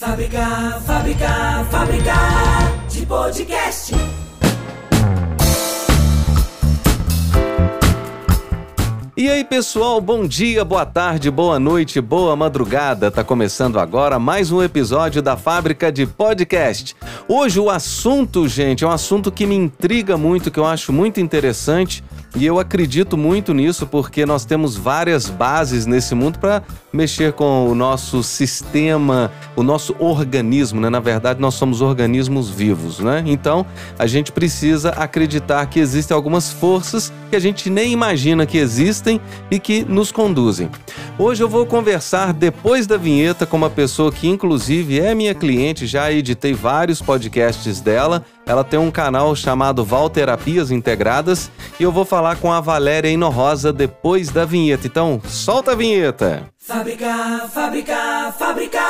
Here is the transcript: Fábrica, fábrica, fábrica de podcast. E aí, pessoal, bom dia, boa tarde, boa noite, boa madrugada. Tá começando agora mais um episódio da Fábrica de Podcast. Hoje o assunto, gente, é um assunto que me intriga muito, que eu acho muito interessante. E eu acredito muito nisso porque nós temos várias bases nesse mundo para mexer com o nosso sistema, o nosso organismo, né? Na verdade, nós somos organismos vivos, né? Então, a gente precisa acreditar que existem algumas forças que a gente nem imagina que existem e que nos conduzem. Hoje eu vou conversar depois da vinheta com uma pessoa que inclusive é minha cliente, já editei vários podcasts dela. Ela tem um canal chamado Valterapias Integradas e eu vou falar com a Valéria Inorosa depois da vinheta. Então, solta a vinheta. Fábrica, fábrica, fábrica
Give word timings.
Fábrica, 0.00 0.80
fábrica, 0.86 1.66
fábrica 1.70 2.14
de 2.88 3.04
podcast. 3.04 3.94
E 9.14 9.28
aí, 9.28 9.44
pessoal, 9.44 10.00
bom 10.00 10.26
dia, 10.26 10.64
boa 10.64 10.86
tarde, 10.86 11.30
boa 11.30 11.60
noite, 11.60 12.00
boa 12.00 12.34
madrugada. 12.34 13.10
Tá 13.10 13.22
começando 13.22 13.78
agora 13.78 14.18
mais 14.18 14.50
um 14.50 14.62
episódio 14.62 15.20
da 15.20 15.36
Fábrica 15.36 15.92
de 15.92 16.06
Podcast. 16.06 16.96
Hoje 17.32 17.60
o 17.60 17.70
assunto, 17.70 18.48
gente, 18.48 18.82
é 18.82 18.88
um 18.88 18.90
assunto 18.90 19.30
que 19.30 19.46
me 19.46 19.54
intriga 19.54 20.16
muito, 20.16 20.50
que 20.50 20.58
eu 20.58 20.66
acho 20.66 20.92
muito 20.92 21.20
interessante. 21.20 22.02
E 22.36 22.46
eu 22.46 22.60
acredito 22.60 23.16
muito 23.16 23.52
nisso 23.52 23.86
porque 23.86 24.24
nós 24.24 24.44
temos 24.44 24.76
várias 24.76 25.28
bases 25.28 25.84
nesse 25.84 26.14
mundo 26.14 26.38
para 26.38 26.62
mexer 26.92 27.32
com 27.32 27.68
o 27.68 27.74
nosso 27.74 28.22
sistema, 28.22 29.32
o 29.56 29.64
nosso 29.64 29.96
organismo, 29.98 30.80
né? 30.80 30.88
Na 30.88 31.00
verdade, 31.00 31.40
nós 31.40 31.54
somos 31.54 31.80
organismos 31.80 32.48
vivos, 32.48 33.00
né? 33.00 33.24
Então, 33.26 33.66
a 33.98 34.06
gente 34.06 34.30
precisa 34.30 34.90
acreditar 34.90 35.66
que 35.66 35.80
existem 35.80 36.14
algumas 36.14 36.52
forças 36.52 37.12
que 37.30 37.34
a 37.36 37.40
gente 37.40 37.68
nem 37.68 37.92
imagina 37.92 38.46
que 38.46 38.58
existem 38.58 39.20
e 39.50 39.58
que 39.58 39.84
nos 39.84 40.12
conduzem. 40.12 40.68
Hoje 41.18 41.42
eu 41.42 41.48
vou 41.48 41.66
conversar 41.66 42.32
depois 42.32 42.86
da 42.86 42.96
vinheta 42.96 43.44
com 43.44 43.56
uma 43.56 43.70
pessoa 43.70 44.12
que 44.12 44.28
inclusive 44.28 45.00
é 45.00 45.14
minha 45.14 45.34
cliente, 45.34 45.86
já 45.86 46.12
editei 46.12 46.54
vários 46.54 47.02
podcasts 47.02 47.19
dela. 47.82 48.24
Ela 48.46 48.64
tem 48.64 48.78
um 48.78 48.90
canal 48.90 49.34
chamado 49.36 49.84
Valterapias 49.84 50.70
Integradas 50.70 51.50
e 51.78 51.82
eu 51.82 51.92
vou 51.92 52.04
falar 52.04 52.36
com 52.36 52.52
a 52.52 52.60
Valéria 52.60 53.10
Inorosa 53.10 53.72
depois 53.72 54.30
da 54.30 54.44
vinheta. 54.44 54.86
Então, 54.86 55.20
solta 55.26 55.72
a 55.72 55.74
vinheta. 55.74 56.48
Fábrica, 56.58 57.48
fábrica, 57.52 58.32
fábrica 58.38 58.80